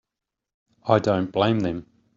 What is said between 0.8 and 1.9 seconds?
I don't blame them.